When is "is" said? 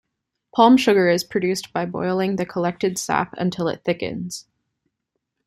1.09-1.23